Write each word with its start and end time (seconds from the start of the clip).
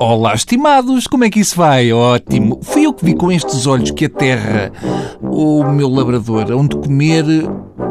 Olá, 0.00 0.32
estimados, 0.32 1.08
como 1.08 1.24
é 1.24 1.30
que 1.30 1.40
isso 1.40 1.56
vai? 1.56 1.92
Ótimo. 1.92 2.60
Fui 2.62 2.86
eu 2.86 2.92
que 2.92 3.04
vi 3.04 3.14
com 3.14 3.32
estes 3.32 3.66
olhos 3.66 3.90
que 3.90 4.04
a 4.04 4.08
terra, 4.08 4.70
o 5.20 5.64
meu 5.64 5.88
labrador, 5.88 6.52
onde 6.52 6.76
comer 6.76 7.24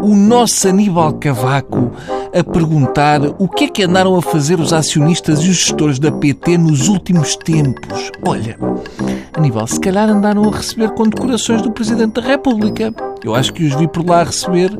o 0.01 0.15
nosso 0.15 0.69
Aníbal 0.69 1.11
Cavaco 1.15 1.91
a 2.33 2.41
perguntar 2.41 3.19
o 3.37 3.49
que 3.49 3.65
é 3.65 3.67
que 3.67 3.83
andaram 3.83 4.15
a 4.15 4.21
fazer 4.21 4.57
os 4.57 4.71
acionistas 4.71 5.39
e 5.39 5.49
os 5.49 5.57
gestores 5.57 5.99
da 5.99 6.09
PT 6.09 6.57
nos 6.57 6.87
últimos 6.87 7.35
tempos. 7.35 8.09
Olha, 8.25 8.57
Aníbal, 9.33 9.67
se 9.67 9.77
calhar 9.77 10.09
andaram 10.09 10.47
a 10.47 10.55
receber 10.55 10.91
condecorações 10.91 11.61
do 11.61 11.73
Presidente 11.73 12.21
da 12.21 12.21
República. 12.21 12.93
Eu 13.21 13.35
acho 13.35 13.51
que 13.51 13.65
os 13.65 13.75
vi 13.75 13.85
por 13.85 14.07
lá 14.07 14.23
receber 14.23 14.71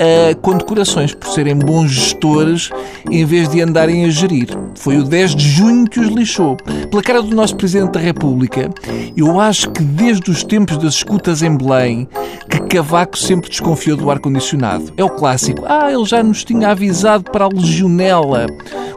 uh, 0.00 0.36
condecorações 0.40 1.14
por 1.14 1.28
serem 1.30 1.56
bons 1.56 1.90
gestores 1.90 2.70
em 3.10 3.24
vez 3.24 3.48
de 3.48 3.60
andarem 3.60 4.04
a 4.04 4.10
gerir. 4.10 4.48
Foi 4.74 4.96
o 4.96 5.04
10 5.04 5.36
de 5.36 5.48
junho 5.48 5.88
que 5.88 6.00
os 6.00 6.08
lixou. 6.08 6.56
Pela 6.90 7.02
cara 7.02 7.22
do 7.22 7.34
nosso 7.34 7.54
Presidente 7.56 7.92
da 7.92 8.00
República, 8.00 8.70
eu 9.16 9.38
acho 9.38 9.70
que 9.70 9.82
desde 9.82 10.30
os 10.30 10.42
tempos 10.42 10.78
das 10.78 10.94
escutas 10.94 11.42
em 11.42 11.56
Belém, 11.56 12.08
que 12.48 12.60
Cavaco 12.60 13.18
sempre 13.18 13.50
desconfiou 13.50 13.96
do 13.96 14.10
ar-condicionado. 14.10 14.92
É 14.96 15.04
o 15.04 15.10
clássico. 15.10 15.64
Ah, 15.66 15.92
ele 15.92 16.04
já 16.04 16.22
nos 16.22 16.44
tinha 16.44 16.68
avisado 16.68 17.24
para 17.30 17.44
a 17.44 17.48
legionela. 17.48 18.46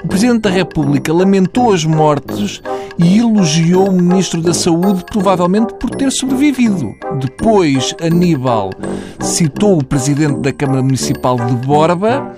O 0.04 0.08
Presidente 0.08 0.42
da 0.42 0.50
República 0.50 1.14
lamentou 1.14 1.74
as 1.74 1.84
mortes 1.84 2.62
e 2.98 3.20
elogiou 3.20 3.90
o 3.90 3.92
Ministro 3.92 4.42
da 4.42 4.54
Saúde, 4.54 5.04
provavelmente 5.12 5.74
por 5.76 5.90
ter 5.90 6.12
sobrevivido. 6.12 6.96
Depois, 7.20 7.96
Aníbal 8.02 8.72
citou 9.20 9.80
o 9.80 9.84
Presidente 9.84 10.40
da 10.40 10.52
Câmara 10.52 10.82
Municipal 10.82 11.38
de 11.38 11.54
Borba 11.66 12.36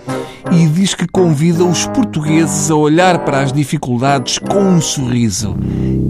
e 0.51 0.67
diz 0.67 0.93
que 0.93 1.07
convida 1.07 1.63
os 1.63 1.85
portugueses 1.87 2.69
a 2.69 2.75
olhar 2.75 3.19
para 3.25 3.41
as 3.41 3.51
dificuldades 3.51 4.37
com 4.37 4.59
um 4.59 4.81
sorriso. 4.81 5.55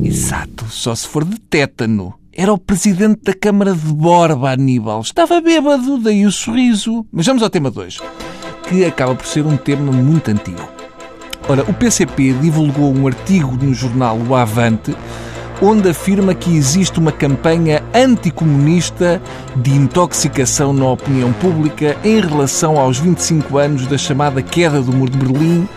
Exato, 0.03 0.65
só 0.69 0.93
se 0.93 1.07
for 1.07 1.23
de 1.23 1.39
tétano. 1.39 2.13
Era 2.37 2.51
o 2.51 2.57
presidente 2.57 3.21
da 3.23 3.33
Câmara 3.33 3.73
de 3.73 3.93
Borba, 3.93 4.51
Aníbal. 4.51 4.99
Estava 5.01 5.39
bêbado, 5.39 5.97
daí 5.97 6.25
o 6.25 6.31
sorriso. 6.31 7.05
Mas 7.09 7.25
vamos 7.25 7.41
ao 7.41 7.49
tema 7.49 7.71
2, 7.71 7.99
que 8.67 8.83
acaba 8.83 9.15
por 9.15 9.25
ser 9.25 9.45
um 9.45 9.55
tema 9.55 9.91
muito 9.91 10.29
antigo. 10.29 10.74
Ora, 11.47 11.63
o 11.63 11.73
PCP 11.73 12.33
divulgou 12.33 12.93
um 12.95 13.05
artigo 13.05 13.55
no 13.61 13.73
jornal 13.73 14.17
O 14.27 14.35
Avante 14.35 14.95
onde 15.61 15.89
afirma 15.89 16.33
que 16.33 16.55
existe 16.55 16.99
uma 16.99 17.11
campanha 17.11 17.83
anticomunista 17.93 19.21
de 19.55 19.71
intoxicação 19.71 20.73
na 20.73 20.89
opinião 20.89 21.31
pública 21.33 21.95
em 22.03 22.19
relação 22.19 22.77
aos 22.77 22.99
25 22.99 23.57
anos 23.57 23.87
da 23.87 23.97
chamada 23.97 24.41
queda 24.41 24.81
do 24.81 24.91
Muro 24.91 25.11
de 25.11 25.17
Berlim, 25.17 25.67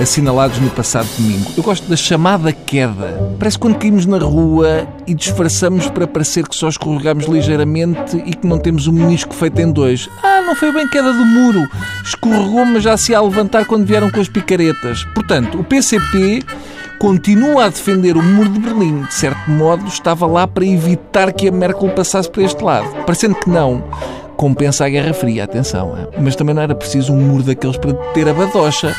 assinalados 0.00 0.58
no 0.58 0.70
passado 0.70 1.08
domingo. 1.16 1.50
Eu 1.56 1.62
gosto 1.62 1.88
da 1.88 1.96
chamada 1.96 2.52
queda. 2.52 3.36
Parece 3.38 3.58
quando 3.58 3.76
caímos 3.76 4.06
na 4.06 4.18
rua 4.18 4.86
e 5.06 5.14
disfarçamos 5.14 5.88
para 5.88 6.06
parecer 6.06 6.46
que 6.46 6.54
só 6.54 6.68
escorregamos 6.68 7.26
ligeiramente 7.26 8.16
e 8.24 8.34
que 8.34 8.46
não 8.46 8.58
temos 8.58 8.86
o 8.86 8.92
menisco 8.92 9.34
feito 9.34 9.60
em 9.60 9.70
dois. 9.70 10.08
Ah, 10.22 10.42
não 10.46 10.54
foi 10.54 10.72
bem 10.72 10.88
queda 10.88 11.12
do 11.12 11.24
muro. 11.24 11.68
Escorregou, 12.04 12.64
mas 12.64 12.82
já 12.82 12.96
se 12.96 13.12
ia 13.12 13.20
levantar 13.20 13.64
quando 13.64 13.86
vieram 13.86 14.10
com 14.10 14.20
as 14.20 14.28
picaretas. 14.28 15.04
Portanto, 15.14 15.58
o 15.58 15.64
PCP 15.64 16.42
continua 16.98 17.66
a 17.66 17.68
defender 17.68 18.16
o 18.16 18.22
muro 18.22 18.48
de 18.48 18.60
Berlim. 18.60 19.02
De 19.02 19.14
certo 19.14 19.50
modo, 19.50 19.86
estava 19.86 20.26
lá 20.26 20.46
para 20.46 20.64
evitar 20.64 21.32
que 21.32 21.48
a 21.48 21.52
Merkel 21.52 21.88
passasse 21.90 22.30
para 22.30 22.42
este 22.42 22.62
lado. 22.62 22.88
Parecendo 23.04 23.34
que 23.34 23.48
não, 23.48 23.84
compensa 24.36 24.84
a 24.84 24.88
Guerra 24.88 25.12
Fria, 25.12 25.44
atenção. 25.44 25.96
Mas 26.20 26.36
também 26.36 26.54
não 26.54 26.62
era 26.62 26.74
preciso 26.74 27.12
um 27.12 27.20
muro 27.20 27.42
daqueles 27.42 27.76
para 27.76 27.92
deter 27.92 28.28
a 28.28 28.34
badocha. 28.34 28.94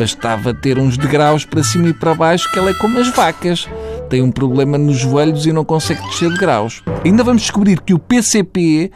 Bastava 0.00 0.54
ter 0.54 0.78
uns 0.78 0.96
degraus 0.96 1.44
para 1.44 1.62
cima 1.62 1.90
e 1.90 1.92
para 1.92 2.14
baixo, 2.14 2.50
que 2.50 2.58
ela 2.58 2.70
é 2.70 2.74
como 2.74 2.98
as 2.98 3.08
vacas. 3.14 3.68
Tem 4.08 4.22
um 4.22 4.32
problema 4.32 4.78
nos 4.78 4.96
joelhos 4.96 5.44
e 5.44 5.52
não 5.52 5.62
consegue 5.62 6.00
descer 6.08 6.30
de 6.30 6.38
graus. 6.38 6.82
Ainda 7.04 7.22
vamos 7.22 7.42
descobrir 7.42 7.82
que 7.82 7.92
o 7.92 7.98
PCP 7.98 8.90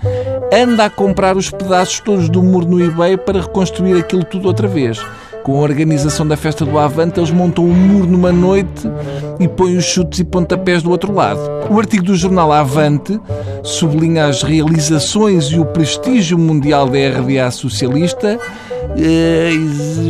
anda 0.51 0.87
a 0.87 0.91
comprar 0.91 1.37
os 1.37 1.51
pedaços 1.51 2.01
todos 2.01 2.31
do 2.31 2.43
muro 2.43 2.67
no 2.67 2.83
eBay 2.83 3.19
para 3.19 3.43
reconstruir 3.43 3.99
aquilo 3.99 4.25
tudo 4.25 4.49
outra 4.49 4.67
vez. 4.67 4.99
Com 5.43 5.59
a 5.59 5.61
organização 5.61 6.27
da 6.27 6.39
festa 6.39 6.65
do 6.65 6.79
Avante, 6.79 7.21
eles 7.21 7.31
montam 7.31 7.67
um 7.67 7.75
muro 7.75 8.07
numa 8.07 8.33
noite 8.33 8.91
e 9.39 9.47
põem 9.47 9.77
os 9.77 9.85
chutes 9.85 10.21
e 10.21 10.25
pontapés 10.25 10.83
do 10.83 10.91
outro 10.91 11.13
lado. 11.13 11.39
O 11.69 11.79
artigo 11.79 12.03
do 12.03 12.17
jornal 12.17 12.51
Avante 12.51 13.21
sublinha 13.63 14.25
as 14.25 14.43
realizações 14.43 15.49
e 15.49 15.59
o 15.59 15.67
prestígio 15.67 16.39
mundial 16.39 16.89
da 16.89 16.97
RDA 16.97 17.51
socialista 17.51 18.41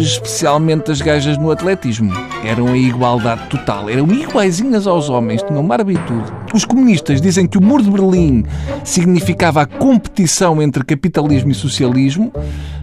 especialmente 0.00 0.90
as 0.90 1.00
gajas 1.00 1.38
no 1.38 1.50
atletismo. 1.50 2.12
Eram 2.44 2.68
a 2.68 2.76
igualdade 2.76 3.48
total, 3.48 3.88
eram 3.88 4.06
iguaizinhas 4.12 4.86
aos 4.86 5.08
homens, 5.08 5.42
tinham 5.42 5.66
barba 5.66 5.92
e 5.92 5.98
tudo. 5.98 6.32
Os 6.52 6.64
comunistas 6.64 7.20
dizem 7.20 7.46
que 7.46 7.58
o 7.58 7.62
Muro 7.62 7.82
de 7.82 7.90
Berlim 7.90 8.44
significava 8.84 9.62
a 9.62 9.66
competição 9.66 10.60
entre 10.62 10.84
capitalismo 10.84 11.50
e 11.50 11.54
socialismo, 11.54 12.32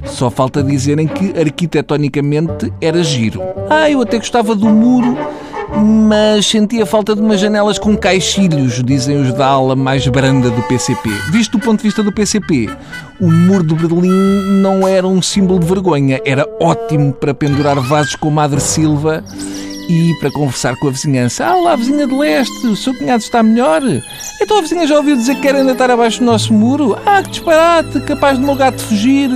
só 0.06 0.30
falta 0.30 0.64
dizerem 0.64 1.08
que 1.08 1.38
arquitetonicamente 1.40 2.74
era 2.82 3.04
giro. 3.04 3.42
Ah, 3.70 3.90
eu 3.90 4.02
até 4.02 4.18
gostava 4.18 4.56
do 4.56 4.68
muro 4.68 5.16
mas 5.76 6.46
sentia 6.46 6.86
falta 6.86 7.16
de 7.16 7.22
umas 7.22 7.40
janelas 7.40 7.80
com 7.80 7.96
caixilhos, 7.96 8.84
dizem 8.84 9.20
os 9.20 9.34
da 9.34 9.48
ala 9.48 9.76
mais 9.76 10.06
branda 10.08 10.50
do 10.50 10.62
PCP. 10.64 11.10
Visto 11.32 11.58
do 11.58 11.64
ponto 11.64 11.78
de 11.78 11.84
vista 11.84 12.04
do 12.04 12.12
PCP, 12.12 12.70
o 13.20 13.32
muro 13.32 13.64
de 13.64 13.76
Berlim 13.76 14.62
não 14.62 14.88
era 14.88 15.08
um 15.08 15.22
símbolo 15.22 15.60
de 15.60 15.66
vergonha, 15.66 16.20
era 16.26 16.46
ótimo 16.60 17.14
para 17.14 17.34
pendurar 17.34 17.80
vasos 17.80 18.16
com 18.16 18.30
Madre 18.30 18.60
Silva 18.60 19.24
e 19.90 20.14
para 20.20 20.32
conversar 20.32 20.76
com 20.78 20.88
a 20.88 20.92
vizinhança. 20.92 21.46
Ah, 21.46 21.56
lá, 21.56 21.76
vizinha 21.76 22.08
de 22.08 22.16
leste, 22.16 22.68
o 22.68 22.76
seu 22.76 22.94
cunhado 22.94 23.24
está 23.24 23.44
melhor? 23.44 23.82
Então 24.42 24.58
a 24.58 24.62
vizinha 24.62 24.88
já 24.88 24.98
ouviu 24.98 25.16
dizer 25.16 25.36
que 25.36 25.42
quer 25.42 25.56
ainda 25.56 25.74
estar 25.74 25.90
abaixo 25.90 26.20
do 26.20 26.26
nosso 26.26 26.54
muro? 26.54 26.98
Ah, 27.06 27.22
que 27.22 27.32
disparate, 27.32 28.00
capaz 28.02 28.38
de 28.38 28.46
meu 28.46 28.56
gato 28.56 28.82
fugir. 28.82 29.30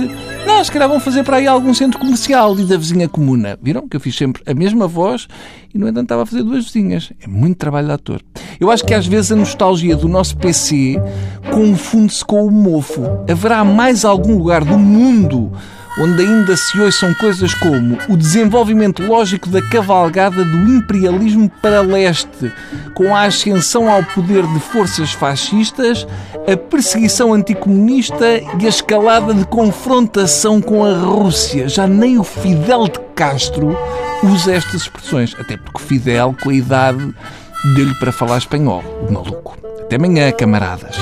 Não, 0.46 0.62
se 0.62 0.70
calhar 0.70 0.88
vão 0.88 1.00
fazer 1.00 1.24
para 1.24 1.38
aí 1.38 1.46
algum 1.46 1.74
centro 1.74 1.98
comercial, 1.98 2.54
diz 2.54 2.70
a 2.70 2.76
vizinha 2.76 3.08
comuna. 3.08 3.58
Viram 3.60 3.88
que 3.88 3.96
eu 3.96 4.00
fiz 4.00 4.14
sempre 4.14 4.42
a 4.46 4.54
mesma 4.54 4.86
voz 4.86 5.26
e, 5.74 5.78
no 5.78 5.88
entanto, 5.88 6.04
estava 6.04 6.22
a 6.22 6.26
fazer 6.26 6.44
duas 6.44 6.64
vizinhas. 6.66 7.12
É 7.20 7.26
muito 7.26 7.58
trabalho 7.58 7.88
de 7.88 7.92
ator. 7.92 8.22
Eu 8.60 8.70
acho 8.70 8.84
que 8.84 8.94
às 8.94 9.06
vezes 9.06 9.32
a 9.32 9.36
nostalgia 9.36 9.96
do 9.96 10.08
nosso 10.08 10.36
PC 10.36 11.02
confunde-se 11.52 12.24
com 12.24 12.46
o 12.46 12.50
mofo. 12.50 13.02
Haverá 13.28 13.64
mais 13.64 14.04
algum 14.04 14.38
lugar 14.38 14.64
do 14.64 14.78
mundo 14.78 15.52
onde 15.98 16.22
ainda 16.22 16.56
se 16.56 16.80
ouçam 16.80 17.12
coisas 17.14 17.54
como 17.54 17.98
o 18.08 18.16
desenvolvimento 18.16 19.02
lógico 19.02 19.48
da 19.48 19.62
cavalgada 19.62 20.44
do 20.44 20.68
imperialismo 20.68 21.50
para 21.62 21.80
leste, 21.80 22.52
com 22.94 23.14
a 23.14 23.22
ascensão 23.22 23.90
ao 23.90 24.02
poder 24.02 24.46
de 24.46 24.60
forças 24.60 25.12
fascistas, 25.12 26.06
a 26.50 26.56
perseguição 26.56 27.32
anticomunista 27.32 28.40
e 28.60 28.66
a 28.66 28.68
escalada 28.68 29.34
de 29.34 29.44
confrontação 29.46 30.60
com 30.60 30.84
a 30.84 30.94
Rússia. 30.94 31.68
Já 31.68 31.86
nem 31.86 32.18
o 32.18 32.24
Fidel 32.24 32.84
de 32.84 33.00
Castro 33.14 33.76
usa 34.22 34.54
estas 34.54 34.82
expressões, 34.82 35.34
até 35.38 35.56
porque 35.56 35.82
Fidel, 35.82 36.34
com 36.42 36.50
a 36.50 36.54
idade, 36.54 37.14
deu-lhe 37.74 37.94
para 37.98 38.12
falar 38.12 38.38
espanhol, 38.38 38.82
o 39.08 39.12
maluco. 39.12 39.56
Até 39.80 39.96
amanhã, 39.96 40.30
camaradas. 40.32 40.96